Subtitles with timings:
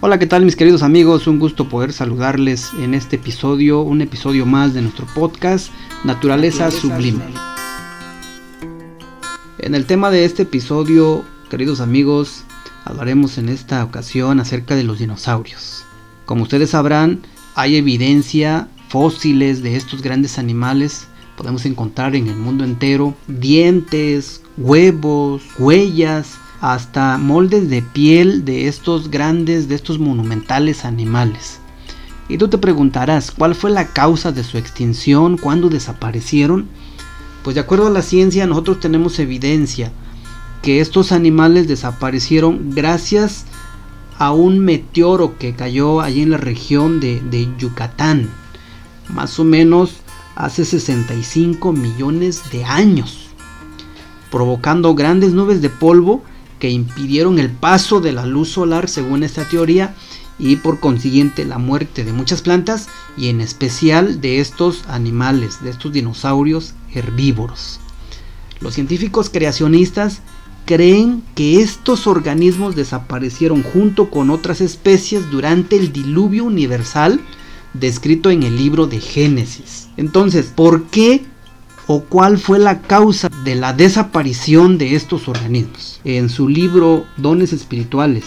[0.00, 1.26] Hola, ¿qué tal mis queridos amigos?
[1.26, 5.72] Un gusto poder saludarles en este episodio, un episodio más de nuestro podcast
[6.04, 7.24] Naturaleza, Sublime.
[9.58, 12.44] En el tema de este episodio, queridos amigos,
[12.84, 15.84] hablaremos en esta ocasión acerca de los dinosaurios.
[16.26, 17.22] Como ustedes sabrán,
[17.56, 21.08] hay evidencia fósiles de estos grandes animales.
[21.36, 29.10] Podemos encontrar en el mundo entero dientes, huevos, huellas, hasta moldes de piel de estos
[29.10, 31.60] grandes, de estos monumentales animales.
[32.28, 35.38] Y tú te preguntarás, ¿cuál fue la causa de su extinción?
[35.38, 36.68] ¿Cuándo desaparecieron?
[37.42, 39.92] Pues de acuerdo a la ciencia nosotros tenemos evidencia
[40.62, 43.46] que estos animales desaparecieron gracias
[44.18, 48.28] a un meteoro que cayó allí en la región de, de Yucatán,
[49.08, 50.00] más o menos
[50.34, 53.28] hace 65 millones de años,
[54.30, 56.24] provocando grandes nubes de polvo
[56.58, 59.94] que impidieron el paso de la luz solar según esta teoría
[60.38, 65.70] y por consiguiente la muerte de muchas plantas y en especial de estos animales, de
[65.70, 67.80] estos dinosaurios herbívoros.
[68.60, 70.20] Los científicos creacionistas
[70.64, 77.20] creen que estos organismos desaparecieron junto con otras especies durante el diluvio universal
[77.72, 79.88] descrito en el libro de Génesis.
[79.96, 81.24] Entonces, ¿por qué
[81.88, 86.00] o cuál fue la causa de la desaparición de estos organismos.
[86.04, 88.24] En su libro Dones Espirituales,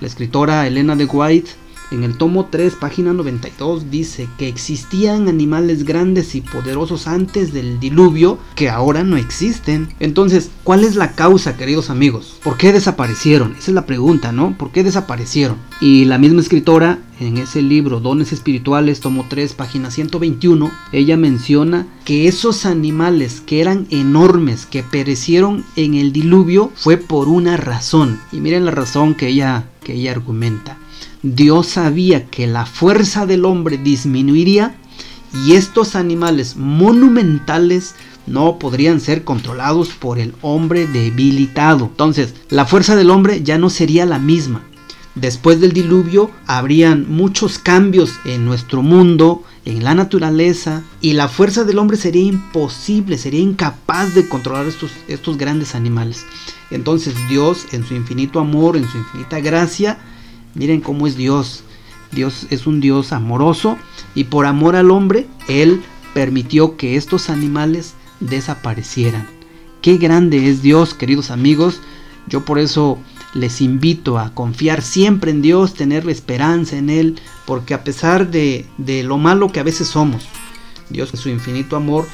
[0.00, 1.50] la escritora Elena de White
[1.90, 7.78] en el tomo 3, página 92, dice que existían animales grandes y poderosos antes del
[7.78, 9.88] diluvio que ahora no existen.
[10.00, 12.38] Entonces, ¿cuál es la causa, queridos amigos?
[12.42, 13.52] ¿Por qué desaparecieron?
[13.52, 14.56] Esa es la pregunta, ¿no?
[14.58, 15.56] ¿Por qué desaparecieron?
[15.80, 21.86] Y la misma escritora, en ese libro, Dones Espirituales, tomo 3, página 121, ella menciona
[22.04, 28.20] que esos animales que eran enormes, que perecieron en el diluvio, fue por una razón.
[28.32, 30.78] Y miren la razón que ella, que ella argumenta
[31.22, 34.76] Dios sabía que la fuerza del hombre disminuiría
[35.44, 37.94] y estos animales monumentales
[38.26, 41.86] no podrían ser controlados por el hombre debilitado.
[41.86, 44.62] Entonces, la fuerza del hombre ya no sería la misma.
[45.16, 51.64] Después del diluvio habrían muchos cambios en nuestro mundo, en la naturaleza, y la fuerza
[51.64, 56.26] del hombre sería imposible, sería incapaz de controlar estos, grandes animales.
[56.70, 59.98] Entonces Dios, en su infinito amor, en su infinita gracia,
[60.56, 61.62] Miren cómo es Dios.
[62.12, 63.76] Dios es un Dios amoroso
[64.14, 65.82] y por amor al hombre, Él
[66.14, 69.28] permitió que estos animales desaparecieran.
[69.82, 71.80] Qué grande es Dios, queridos amigos.
[72.26, 72.98] Yo por eso
[73.34, 78.66] les invito a confiar siempre en Dios, tener esperanza en Él, porque a pesar de,
[78.78, 80.26] de lo malo que a veces somos,
[80.88, 82.06] Dios en su infinito amor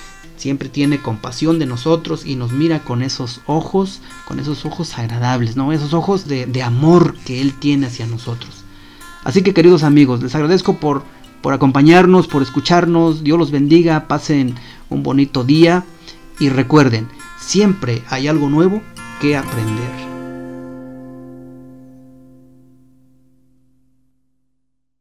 [0.42, 5.54] siempre tiene compasión de nosotros y nos mira con esos ojos, con esos ojos agradables,
[5.54, 5.72] ¿no?
[5.72, 8.64] Esos ojos de, amor que Él tiene hacia nosotros.
[9.22, 11.04] Así que queridos amigos, les agradezco por,
[11.42, 14.56] por acompañarnos, por escucharnos, Dios los bendiga, pasen
[14.91, 15.84] un bonito día
[16.41, 17.08] y recuerden,
[17.38, 18.82] siempre hay algo nuevo
[19.20, 19.81] que aprender.